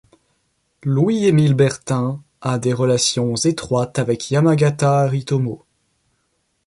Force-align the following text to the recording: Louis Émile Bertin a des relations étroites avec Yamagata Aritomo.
Louis 0.81 1.27
Émile 1.27 1.53
Bertin 1.53 2.23
a 2.41 2.57
des 2.57 2.73
relations 2.73 3.35
étroites 3.35 3.99
avec 3.99 4.31
Yamagata 4.31 5.01
Aritomo. 5.01 5.63